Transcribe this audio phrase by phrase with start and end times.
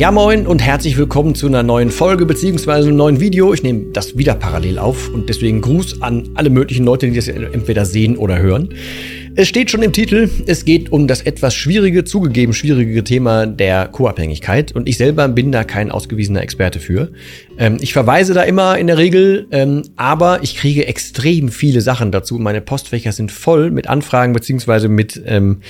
[0.00, 3.52] Ja moin und herzlich willkommen zu einer neuen Folge beziehungsweise einem neuen Video.
[3.52, 7.28] Ich nehme das wieder parallel auf und deswegen Gruß an alle möglichen Leute, die das
[7.28, 8.72] entweder sehen oder hören.
[9.40, 13.88] Es steht schon im Titel, es geht um das etwas schwierige, zugegeben schwierige Thema der
[13.88, 17.10] Co-Abhängigkeit und ich selber bin da kein ausgewiesener Experte für.
[17.56, 22.12] Ähm, ich verweise da immer in der Regel, ähm, aber ich kriege extrem viele Sachen
[22.12, 22.38] dazu.
[22.38, 25.60] Meine Postfächer sind voll mit Anfragen beziehungsweise mit ähm,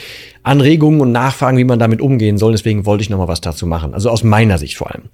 [0.42, 2.52] Anregungen und Nachfragen, wie man damit umgehen soll.
[2.52, 3.92] Deswegen wollte ich noch mal was dazu machen.
[3.92, 5.04] Also aus meiner Sicht vor allem.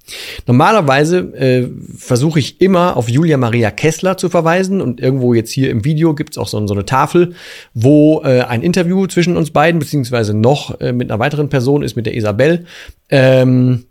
[0.45, 5.69] Normalerweise äh, versuche ich immer auf Julia Maria Kessler zu verweisen und irgendwo jetzt hier
[5.69, 7.33] im Video gibt's auch so, so eine Tafel,
[7.73, 11.95] wo äh, ein Interview zwischen uns beiden beziehungsweise noch äh, mit einer weiteren Person ist,
[11.95, 12.65] mit der Isabel.
[13.09, 13.85] Ähm,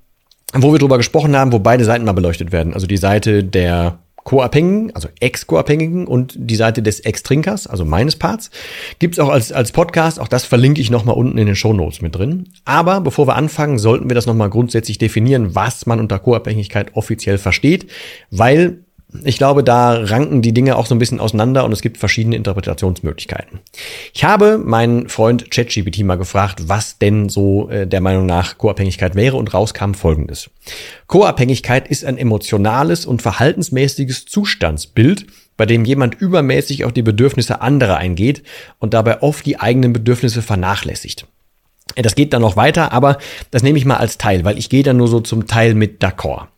[0.53, 2.73] wo wir drüber gesprochen haben, wo beide Seiten mal beleuchtet werden.
[2.73, 8.51] Also die Seite der Co-Abhängigen, also Ex-Co-Abhängigen und die Seite des Ex-Trinkers, also meines Parts.
[8.99, 12.03] Gibt's auch als, als Podcast, auch das verlinke ich nochmal unten in den Show Notes
[12.03, 12.49] mit drin.
[12.65, 17.39] Aber bevor wir anfangen, sollten wir das nochmal grundsätzlich definieren, was man unter Co-Abhängigkeit offiziell
[17.39, 17.87] versteht,
[18.33, 18.81] weil
[19.25, 22.37] ich glaube, da ranken die Dinge auch so ein bisschen auseinander und es gibt verschiedene
[22.37, 23.61] Interpretationsmöglichkeiten.
[24.13, 29.15] Ich habe meinen Freund ChatGPT mal gefragt, was denn so äh, der Meinung nach Co-Abhängigkeit
[29.15, 30.51] wäre und rauskam folgendes.
[31.07, 37.97] Co-Abhängigkeit ist ein emotionales und verhaltensmäßiges Zustandsbild, bei dem jemand übermäßig auf die Bedürfnisse anderer
[37.97, 38.43] eingeht
[38.79, 41.27] und dabei oft die eigenen Bedürfnisse vernachlässigt.
[41.97, 43.19] Das geht dann noch weiter, aber
[43.51, 46.03] das nehme ich mal als Teil, weil ich gehe dann nur so zum Teil mit
[46.03, 46.49] d'accord.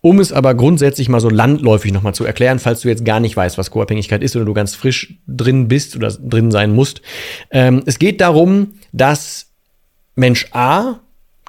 [0.00, 3.36] Um es aber grundsätzlich mal so landläufig nochmal zu erklären, falls du jetzt gar nicht
[3.36, 7.02] weißt, was Co-Abhängigkeit ist oder du ganz frisch drin bist oder drin sein musst.
[7.50, 9.48] Ähm, es geht darum, dass
[10.14, 11.00] Mensch A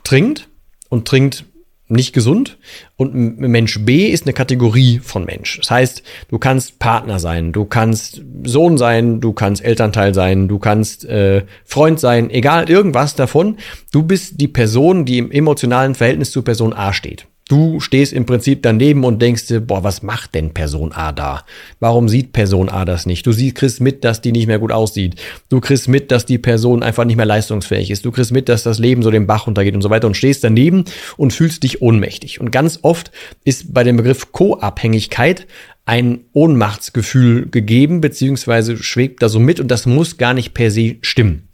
[0.04, 0.50] trinkt
[0.90, 1.46] und trinkt
[1.90, 2.58] nicht gesund.
[2.96, 5.60] Und Mensch B ist eine Kategorie von Mensch.
[5.60, 10.60] Das heißt, du kannst Partner sein, du kannst Sohn sein, du kannst Elternteil sein, du
[10.60, 13.58] kannst äh, Freund sein, egal irgendwas davon.
[13.92, 17.28] Du bist die Person, die im emotionalen Verhältnis zu Person A steht.
[17.48, 21.46] Du stehst im Prinzip daneben und denkst dir, boah, was macht denn Person A da?
[21.80, 23.26] Warum sieht Person A das nicht?
[23.26, 25.16] Du siehst, kriegst mit, dass die nicht mehr gut aussieht.
[25.48, 28.04] Du kriegst mit, dass die Person einfach nicht mehr leistungsfähig ist.
[28.04, 30.44] Du kriegst mit, dass das Leben so den Bach runtergeht und so weiter und stehst
[30.44, 30.84] daneben
[31.16, 32.42] und fühlst dich ohnmächtig.
[32.42, 33.12] Und ganz oft
[33.46, 35.48] ist bei dem Begriff Co-Abhängigkeit
[35.86, 40.98] ein Ohnmachtsgefühl gegeben, beziehungsweise schwebt da so mit und das muss gar nicht per se
[41.00, 41.47] stimmen.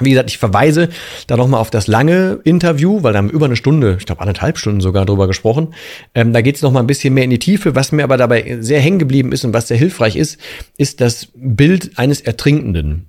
[0.00, 0.90] Wie gesagt, ich verweise
[1.26, 4.20] da nochmal auf das lange Interview, weil da haben wir über eine Stunde, ich glaube
[4.20, 5.74] anderthalb Stunden sogar drüber gesprochen.
[6.14, 7.74] Ähm, da geht es nochmal ein bisschen mehr in die Tiefe.
[7.74, 10.38] Was mir aber dabei sehr hängen geblieben ist und was sehr hilfreich ist,
[10.76, 13.06] ist das Bild eines Ertrinkenden.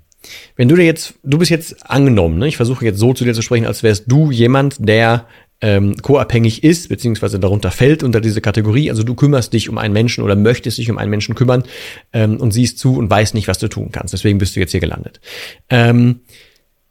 [0.55, 2.47] Wenn du dir jetzt, du bist jetzt angenommen, ne?
[2.47, 5.25] ich versuche jetzt so zu dir zu sprechen, als wärst du jemand, der
[5.59, 8.89] ähm, co-abhängig ist, beziehungsweise darunter fällt unter diese Kategorie.
[8.89, 11.63] Also du kümmerst dich um einen Menschen oder möchtest dich um einen Menschen kümmern
[12.13, 14.13] ähm, und siehst zu und weißt nicht, was du tun kannst.
[14.13, 15.19] Deswegen bist du jetzt hier gelandet.
[15.69, 16.21] Ähm,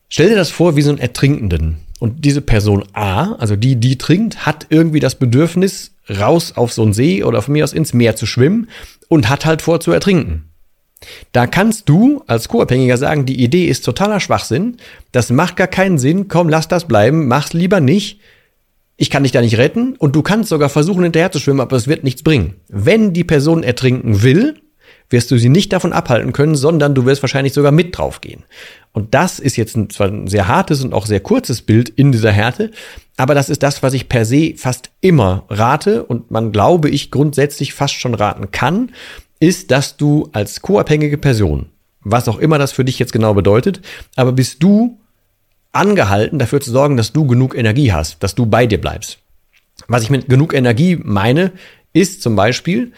[0.08, 1.78] Stell dir das vor wie so ein Ertrinkenden.
[1.98, 6.82] Und diese Person A, also die, die trinkt, hat irgendwie das Bedürfnis, raus auf so
[6.82, 8.68] einen See oder von mir aus ins Meer zu schwimmen
[9.08, 10.44] und hat halt vor zu ertrinken.
[11.32, 14.76] Da kannst du als Co-Abhängiger sagen, die Idee ist totaler Schwachsinn,
[15.12, 18.20] das macht gar keinen Sinn, komm, lass das bleiben, mach's lieber nicht.
[18.96, 21.76] Ich kann dich da nicht retten und du kannst sogar versuchen, hinterher zu schwimmen, aber
[21.76, 22.54] es wird nichts bringen.
[22.68, 24.58] Wenn die Person ertrinken will,
[25.10, 28.44] wirst du sie nicht davon abhalten können, sondern du wirst wahrscheinlich sogar mit draufgehen.
[28.92, 32.12] Und das ist jetzt ein, zwar ein sehr hartes und auch sehr kurzes Bild in
[32.12, 32.70] dieser Härte,
[33.16, 37.10] aber das ist das, was ich per se fast immer rate und man glaube ich
[37.10, 38.90] grundsätzlich fast schon raten kann,
[39.38, 41.66] ist, dass du als co-abhängige Person,
[42.00, 43.80] was auch immer das für dich jetzt genau bedeutet,
[44.16, 44.98] aber bist du
[45.72, 49.18] angehalten, dafür zu sorgen, dass du genug Energie hast, dass du bei dir bleibst.
[49.88, 51.52] Was ich mit genug Energie meine,
[51.92, 52.92] ist zum Beispiel,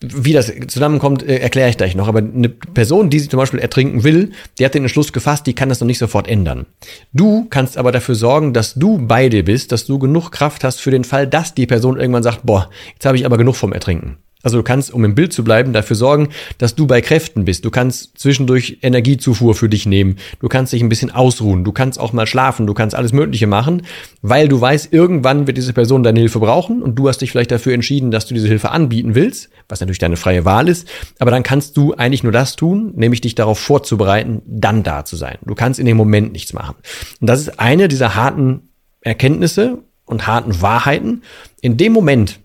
[0.00, 2.08] wie das zusammenkommt, äh, erkläre ich gleich noch.
[2.08, 5.54] Aber eine Person, die sich zum Beispiel ertrinken will, die hat den Entschluss gefasst, die
[5.54, 6.66] kann das noch nicht sofort ändern.
[7.12, 10.80] Du kannst aber dafür sorgen, dass du bei dir bist, dass du genug Kraft hast
[10.80, 13.72] für den Fall, dass die Person irgendwann sagt, boah, jetzt habe ich aber genug vom
[13.72, 14.16] Ertrinken.
[14.42, 16.28] Also du kannst, um im Bild zu bleiben, dafür sorgen,
[16.58, 17.64] dass du bei Kräften bist.
[17.64, 20.16] Du kannst zwischendurch Energiezufuhr für dich nehmen.
[20.40, 21.64] Du kannst dich ein bisschen ausruhen.
[21.64, 22.66] Du kannst auch mal schlafen.
[22.66, 23.82] Du kannst alles Mögliche machen,
[24.22, 27.50] weil du weißt, irgendwann wird diese Person deine Hilfe brauchen und du hast dich vielleicht
[27.50, 30.88] dafür entschieden, dass du diese Hilfe anbieten willst, was natürlich deine freie Wahl ist.
[31.18, 35.16] Aber dann kannst du eigentlich nur das tun, nämlich dich darauf vorzubereiten, dann da zu
[35.16, 35.38] sein.
[35.44, 36.76] Du kannst in dem Moment nichts machen.
[37.20, 38.70] Und das ist eine dieser harten
[39.02, 41.22] Erkenntnisse und harten Wahrheiten.
[41.60, 42.40] In dem Moment,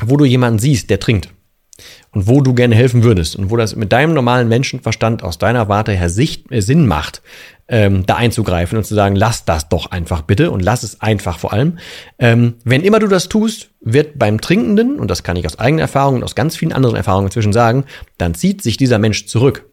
[0.00, 1.30] wo du jemanden siehst, der trinkt
[2.12, 5.68] und wo du gerne helfen würdest und wo das mit deinem normalen Menschenverstand aus deiner
[5.68, 7.22] Warte her Sicht, äh, Sinn macht,
[7.66, 11.38] ähm, da einzugreifen und zu sagen, lass das doch einfach bitte und lass es einfach
[11.38, 11.78] vor allem.
[12.18, 15.82] Ähm, wenn immer du das tust, wird beim Trinkenden, und das kann ich aus eigener
[15.82, 17.84] Erfahrung und aus ganz vielen anderen Erfahrungen inzwischen sagen,
[18.18, 19.70] dann zieht sich dieser Mensch zurück.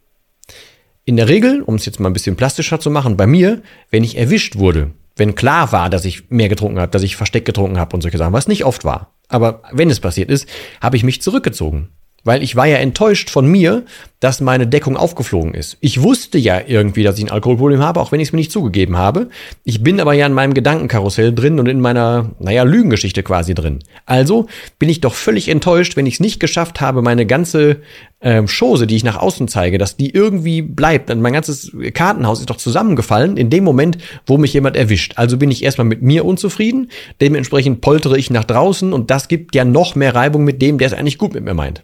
[1.03, 4.03] In der Regel, um es jetzt mal ein bisschen plastischer zu machen, bei mir, wenn
[4.03, 7.77] ich erwischt wurde, wenn klar war, dass ich mehr getrunken habe, dass ich versteckt getrunken
[7.77, 10.47] habe und solche Sachen, was nicht oft war, aber wenn es passiert ist,
[10.81, 11.89] habe ich mich zurückgezogen.
[12.23, 13.83] Weil ich war ja enttäuscht von mir,
[14.21, 15.77] dass meine Deckung aufgeflogen ist.
[15.81, 18.51] Ich wusste ja irgendwie, dass ich ein Alkoholproblem habe, auch wenn ich es mir nicht
[18.51, 19.29] zugegeben habe.
[19.63, 23.79] Ich bin aber ja in meinem Gedankenkarussell drin und in meiner, naja, Lügengeschichte quasi drin.
[24.05, 24.45] Also
[24.77, 27.77] bin ich doch völlig enttäuscht, wenn ich es nicht geschafft habe, meine ganze
[28.21, 31.09] ähm, Chose, die ich nach außen zeige, dass die irgendwie bleibt.
[31.09, 33.97] Und mein ganzes Kartenhaus ist doch zusammengefallen in dem Moment,
[34.27, 35.13] wo mich jemand erwischt.
[35.15, 39.55] Also bin ich erstmal mit mir unzufrieden, dementsprechend poltere ich nach draußen und das gibt
[39.55, 41.83] ja noch mehr Reibung mit dem, der es eigentlich gut mit mir meint.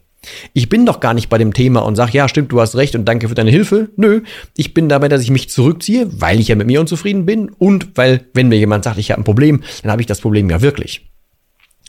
[0.53, 2.95] Ich bin doch gar nicht bei dem Thema und sage, ja, stimmt, du hast recht
[2.95, 3.89] und danke für deine Hilfe.
[3.95, 4.21] Nö,
[4.55, 7.95] ich bin dabei, dass ich mich zurückziehe, weil ich ja mit mir unzufrieden bin und
[7.95, 10.61] weil, wenn mir jemand sagt, ich habe ein Problem, dann habe ich das Problem ja
[10.61, 11.09] wirklich.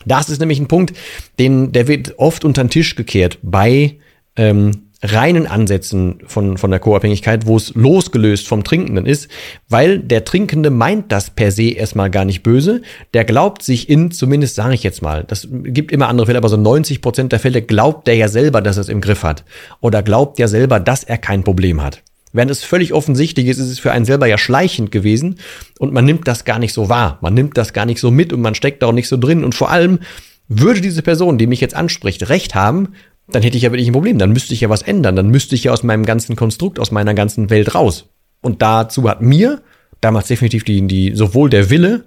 [0.06, 0.94] Das ist nämlich ein Punkt,
[1.38, 3.98] den, der wird oft unter den Tisch gekehrt bei
[4.36, 9.28] ähm, reinen Ansätzen von, von der Co-Abhängigkeit, wo es losgelöst vom Trinkenden ist,
[9.68, 12.82] weil der Trinkende meint das per se erstmal gar nicht böse.
[13.14, 16.48] Der glaubt sich in, zumindest sage ich jetzt mal, das gibt immer andere Fälle, aber
[16.48, 19.44] so 90 Prozent der Fälle glaubt der ja selber, dass er es im Griff hat.
[19.80, 22.02] Oder glaubt ja selber, dass er kein Problem hat.
[22.32, 25.38] Während es völlig offensichtlich ist, ist es für einen selber ja schleichend gewesen
[25.78, 27.18] und man nimmt das gar nicht so wahr.
[27.20, 29.44] Man nimmt das gar nicht so mit und man steckt da auch nicht so drin.
[29.44, 30.00] Und vor allem
[30.48, 32.94] würde diese Person, die mich jetzt anspricht, recht haben,
[33.30, 34.18] dann hätte ich ja wirklich ein Problem.
[34.18, 35.16] Dann müsste ich ja was ändern.
[35.16, 38.08] Dann müsste ich ja aus meinem ganzen Konstrukt, aus meiner ganzen Welt raus.
[38.40, 39.62] Und dazu hat mir
[40.00, 42.04] damals definitiv die, die sowohl der Wille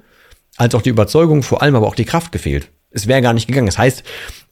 [0.58, 2.70] als auch die Überzeugung, vor allem aber auch die Kraft gefehlt.
[2.90, 3.68] Es wäre gar nicht gegangen.
[3.68, 4.04] Das heißt,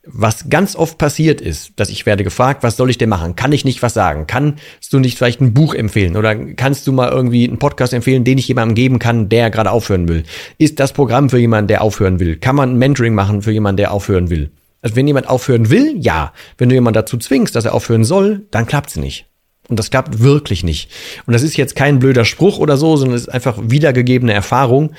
[0.06, 3.36] was ganz oft passiert ist, dass ich werde gefragt, was soll ich denn machen?
[3.36, 4.26] Kann ich nicht was sagen?
[4.26, 6.16] Kannst du nicht vielleicht ein Buch empfehlen?
[6.16, 9.70] Oder kannst du mal irgendwie einen Podcast empfehlen, den ich jemandem geben kann, der gerade
[9.70, 10.22] aufhören will?
[10.56, 12.36] Ist das Programm für jemanden, der aufhören will?
[12.36, 14.50] Kann man ein Mentoring machen für jemanden, der aufhören will?
[14.82, 16.32] Also wenn jemand aufhören will, ja.
[16.58, 19.26] Wenn du jemanden dazu zwingst, dass er aufhören soll, dann klappt's nicht.
[19.68, 20.90] Und das klappt wirklich nicht.
[21.26, 24.94] Und das ist jetzt kein blöder Spruch oder so, sondern es ist einfach wiedergegebene Erfahrung.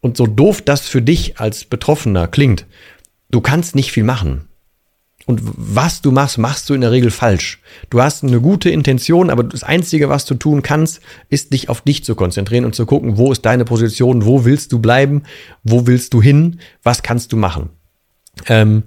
[0.00, 2.66] Und so doof das für dich als Betroffener klingt,
[3.30, 4.48] du kannst nicht viel machen.
[5.26, 7.60] Und was du machst, machst du in der Regel falsch.
[7.88, 11.00] Du hast eine gute Intention, aber das Einzige, was du tun kannst,
[11.30, 14.72] ist dich auf dich zu konzentrieren und zu gucken, wo ist deine Position, wo willst
[14.72, 15.22] du bleiben,
[15.62, 17.70] wo willst du hin, was kannst du machen.
[18.46, 18.82] Ähm,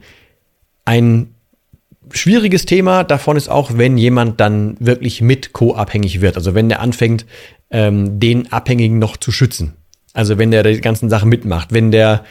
[0.87, 1.35] ein
[2.11, 6.37] schwieriges Thema davon ist auch, wenn jemand dann wirklich mit co-abhängig wird.
[6.37, 7.25] Also wenn der anfängt,
[7.69, 9.73] ähm, den Abhängigen noch zu schützen.
[10.13, 12.23] Also wenn der die ganzen Sachen mitmacht, wenn der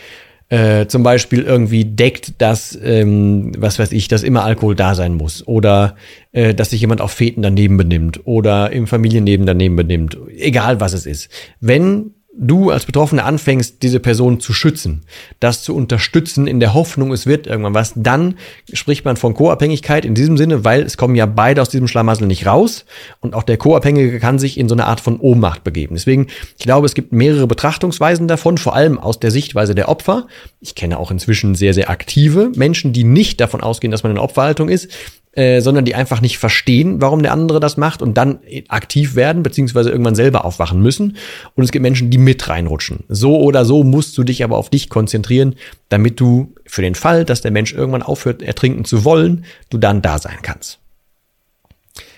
[0.49, 5.15] äh, zum Beispiel irgendwie deckt, dass, ähm, was weiß ich, dass immer Alkohol da sein
[5.15, 5.97] muss oder
[6.33, 10.95] äh, dass sich jemand auf Feten daneben benimmt oder im Familienleben daneben benimmt, egal was
[10.95, 11.29] es ist.
[11.61, 15.03] Wenn du als Betroffener anfängst, diese Person zu schützen,
[15.41, 18.35] das zu unterstützen in der Hoffnung, es wird irgendwann was, dann
[18.73, 22.27] spricht man von Co-Abhängigkeit in diesem Sinne, weil es kommen ja beide aus diesem Schlamassel
[22.27, 22.85] nicht raus
[23.21, 25.95] und auch der Co-Abhängige kann sich in so eine Art von Ohnmacht begeben.
[25.95, 26.27] Deswegen,
[26.59, 30.27] ich glaube, es gibt mehrere Betrachtungsweisen davon, vor allem aus der Sichtweise der Opfer.
[30.61, 34.19] Ich kenne auch inzwischen sehr, sehr aktive Menschen, die nicht davon ausgehen, dass man in
[34.19, 34.91] Opferhaltung ist,
[35.37, 39.43] äh, sondern die einfach nicht verstehen, warum der andere das macht und dann aktiv werden,
[39.43, 41.17] beziehungsweise irgendwann selber aufwachen müssen.
[41.55, 43.05] Und es gibt Menschen, die mit reinrutschen.
[43.09, 45.55] So oder so musst du dich aber auf dich konzentrieren,
[45.89, 50.03] damit du für den Fall, dass der Mensch irgendwann aufhört, ertrinken zu wollen, du dann
[50.03, 50.81] da sein kannst.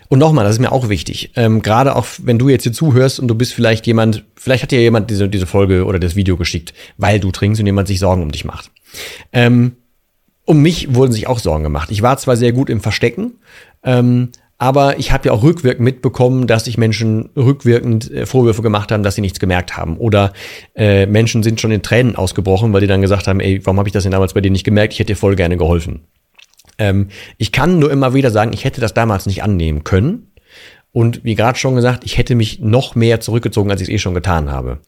[0.09, 1.33] Und nochmal, das ist mir auch wichtig.
[1.37, 4.71] Ähm, Gerade auch, wenn du jetzt hier zuhörst und du bist vielleicht jemand, vielleicht hat
[4.71, 7.99] dir jemand diese, diese Folge oder das Video geschickt, weil du trinkst und jemand sich
[7.99, 8.71] Sorgen um dich macht.
[9.33, 9.73] Ähm,
[10.49, 11.91] um mich wurden sich auch Sorgen gemacht.
[11.91, 13.35] Ich war zwar sehr gut im Verstecken,
[13.83, 18.91] ähm, aber ich habe ja auch rückwirkend mitbekommen, dass sich Menschen rückwirkend äh, Vorwürfe gemacht
[18.91, 19.99] haben, dass sie nichts gemerkt haben.
[19.99, 20.33] Oder
[20.75, 23.91] äh, Menschen sind schon in Tränen ausgebrochen, weil die dann gesagt haben, ey, warum habe
[23.91, 24.95] ich das denn damals bei dir nicht gemerkt?
[24.95, 26.05] Ich hätte dir voll gerne geholfen.
[26.79, 30.33] Ähm, ich kann nur immer wieder sagen, ich hätte das damals nicht annehmen können.
[30.93, 33.99] Und wie gerade schon gesagt, ich hätte mich noch mehr zurückgezogen, als ich es eh
[33.99, 34.79] schon getan habe.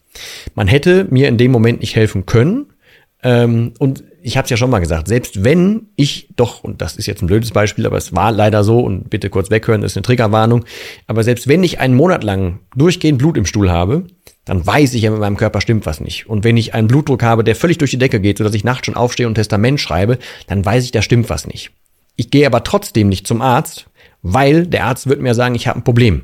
[0.55, 2.73] Man hätte mir in dem Moment nicht helfen können.
[3.21, 6.95] Ähm, und ich habe es ja schon mal gesagt, selbst wenn ich doch, und das
[6.95, 9.93] ist jetzt ein blödes Beispiel, aber es war leider so, und bitte kurz weghören, das
[9.93, 10.65] ist eine Triggerwarnung,
[11.07, 14.05] aber selbst wenn ich einen Monat lang durchgehend Blut im Stuhl habe,
[14.45, 16.27] dann weiß ich ja, mit meinem Körper stimmt was nicht.
[16.27, 18.85] Und wenn ich einen Blutdruck habe, der völlig durch die Decke geht, sodass ich nachts
[18.85, 21.71] schon aufstehe und Testament schreibe, dann weiß ich, da stimmt was nicht.
[22.15, 23.87] Ich gehe aber trotzdem nicht zum Arzt,
[24.21, 26.23] weil der Arzt wird mir sagen, ich habe ein Problem.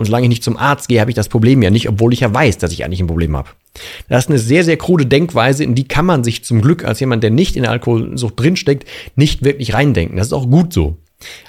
[0.00, 2.20] Und solange ich nicht zum Arzt gehe, habe ich das Problem ja nicht, obwohl ich
[2.20, 3.50] ja weiß, dass ich eigentlich ein Problem habe.
[4.08, 7.00] Das ist eine sehr, sehr krude Denkweise, in die kann man sich zum Glück als
[7.00, 10.16] jemand, der nicht in der Alkoholsucht drinsteckt, nicht wirklich reindenken.
[10.16, 10.96] Das ist auch gut so.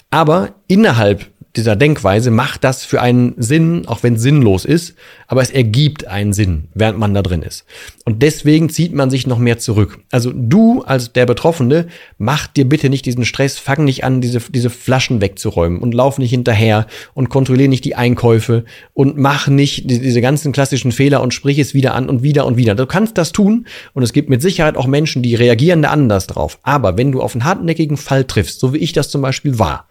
[0.10, 4.96] Aber innerhalb dieser Denkweise macht das für einen Sinn, auch wenn es sinnlos ist,
[5.28, 7.66] aber es ergibt einen Sinn, während man da drin ist.
[8.06, 10.00] Und deswegen zieht man sich noch mehr zurück.
[10.12, 14.40] Also du als der Betroffene, mach dir bitte nicht diesen Stress, fang nicht an, diese,
[14.40, 19.90] diese Flaschen wegzuräumen und lauf nicht hinterher und kontrolliere nicht die Einkäufe und mach nicht
[19.90, 22.76] diese ganzen klassischen Fehler und sprich es wieder an und wieder und wieder.
[22.76, 26.28] Du kannst das tun und es gibt mit Sicherheit auch Menschen, die reagieren da anders
[26.28, 26.60] drauf.
[26.64, 29.88] Aber wenn du auf einen hartnäckigen Fall triffst, so wie ich das zum Beispiel war,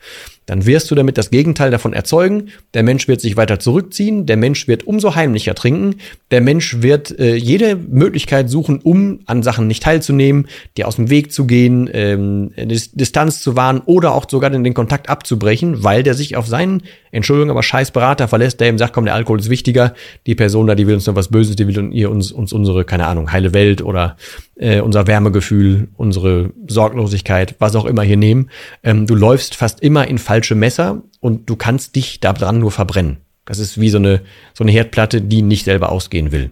[0.50, 2.48] dann wirst du damit das Gegenteil davon erzeugen.
[2.74, 6.00] Der Mensch wird sich weiter zurückziehen, der Mensch wird umso heimlicher trinken,
[6.32, 11.08] der Mensch wird äh, jede Möglichkeit suchen, um an Sachen nicht teilzunehmen, dir aus dem
[11.08, 16.02] Weg zu gehen, ähm, Distanz zu wahren oder auch sogar den, den Kontakt abzubrechen, weil
[16.02, 19.38] der sich auf seinen, Entschuldigung, aber scheiß Berater verlässt, der ihm sagt, komm, der Alkohol
[19.38, 19.94] ist wichtiger,
[20.26, 23.06] die Person da, die will uns noch was Böses, die will uns, uns unsere, keine
[23.06, 24.16] Ahnung, heile Welt oder
[24.56, 28.50] äh, unser Wärmegefühl, unsere Sorglosigkeit, was auch immer hier nehmen.
[28.82, 32.70] Ähm, du läufst fast immer in falsche Messer und du kannst dich da dran nur
[32.70, 33.18] verbrennen.
[33.44, 34.22] Das ist wie so eine,
[34.54, 36.50] so eine Herdplatte, die nicht selber ausgehen will.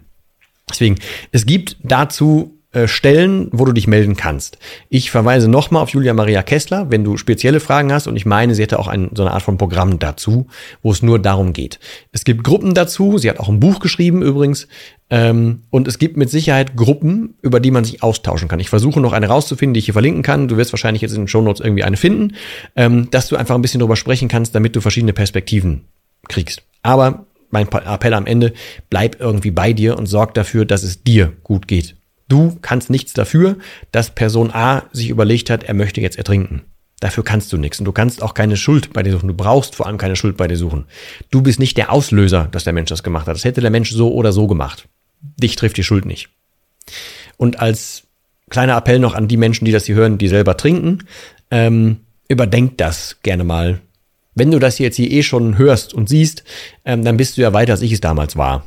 [0.69, 0.97] Deswegen,
[1.31, 4.59] es gibt dazu Stellen, wo du dich melden kannst.
[4.89, 8.53] Ich verweise nochmal auf Julia Maria Kessler, wenn du spezielle Fragen hast und ich meine,
[8.53, 10.45] sie hätte auch ein, so eine Art von Programm dazu,
[10.83, 11.79] wo es nur darum geht.
[12.11, 14.67] Es gibt Gruppen dazu, sie hat auch ein Buch geschrieben übrigens
[15.09, 18.59] ähm, und es gibt mit Sicherheit Gruppen, über die man sich austauschen kann.
[18.59, 20.47] Ich versuche noch eine rauszufinden, die ich hier verlinken kann.
[20.47, 22.35] Du wirst wahrscheinlich jetzt in den Show Notes irgendwie eine finden,
[22.75, 25.85] ähm, dass du einfach ein bisschen drüber sprechen kannst, damit du verschiedene Perspektiven
[26.27, 26.61] kriegst.
[26.83, 28.53] Aber mein Appell am Ende,
[28.91, 31.95] bleib irgendwie bei dir und sorg dafür, dass es dir gut geht.
[32.29, 33.57] Du kannst nichts dafür,
[33.91, 36.61] dass Person A sich überlegt hat, er möchte jetzt ertrinken.
[36.99, 37.79] Dafür kannst du nichts.
[37.79, 39.27] Und du kannst auch keine Schuld bei dir suchen.
[39.27, 40.85] Du brauchst vor allem keine Schuld bei dir suchen.
[41.31, 43.35] Du bist nicht der Auslöser, dass der Mensch das gemacht hat.
[43.35, 44.87] Das hätte der Mensch so oder so gemacht.
[45.41, 46.29] Dich trifft die Schuld nicht.
[47.37, 48.03] Und als
[48.49, 51.05] kleiner Appell noch an die Menschen, die das hier hören, die selber trinken,
[51.51, 53.79] ähm, überdenkt das gerne mal.
[54.35, 56.43] Wenn du das jetzt hier eh schon hörst und siehst,
[56.85, 58.65] ähm, dann bist du ja weiter, als ich es damals war.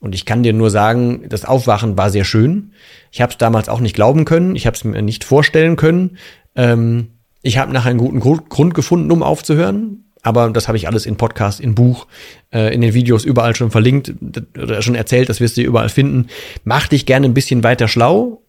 [0.00, 2.72] Und ich kann dir nur sagen, das Aufwachen war sehr schön.
[3.12, 4.56] Ich habe es damals auch nicht glauben können.
[4.56, 6.16] Ich habe es mir nicht vorstellen können.
[6.56, 7.08] Ähm,
[7.42, 10.04] ich habe nachher einen guten Grund gefunden, um aufzuhören.
[10.22, 12.06] Aber das habe ich alles in Podcast, in Buch,
[12.52, 14.12] äh, in den Videos überall schon verlinkt
[14.60, 15.28] oder schon erzählt.
[15.28, 16.28] Das wirst du überall finden.
[16.64, 18.42] Mach dich gerne ein bisschen weiter schlau.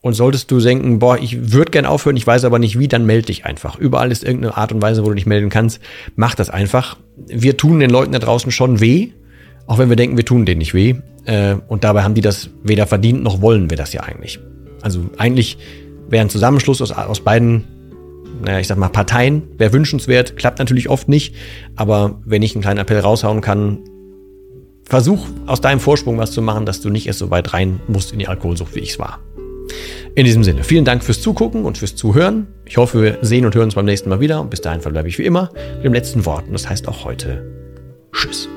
[0.00, 3.04] Und solltest du denken, boah, ich würde gern aufhören, ich weiß aber nicht wie, dann
[3.04, 3.76] melde dich einfach.
[3.76, 5.80] Überall ist irgendeine Art und Weise, wo du dich melden kannst.
[6.14, 6.96] Mach das einfach.
[7.26, 9.10] Wir tun den Leuten da draußen schon weh.
[9.68, 10.94] Auch wenn wir denken, wir tun denen nicht weh.
[11.26, 14.40] Äh, und dabei haben die das weder verdient, noch wollen wir das ja eigentlich.
[14.82, 15.58] Also eigentlich
[16.08, 17.64] wäre ein Zusammenschluss aus, aus beiden,
[18.42, 21.34] naja, ich sag mal, Parteien, wäre wünschenswert, klappt natürlich oft nicht.
[21.76, 23.80] Aber wenn ich einen kleinen Appell raushauen kann,
[24.84, 28.12] versuch aus deinem Vorsprung was zu machen, dass du nicht erst so weit rein musst
[28.12, 29.20] in die Alkoholsucht, wie ich es war.
[30.14, 32.46] In diesem Sinne, vielen Dank fürs Zugucken und fürs Zuhören.
[32.64, 34.40] Ich hoffe, wir sehen und hören uns beim nächsten Mal wieder.
[34.40, 36.46] Und bis dahin verbleibe ich wie immer mit dem letzten Wort.
[36.46, 37.44] Und das heißt auch heute
[38.12, 38.48] Tschüss.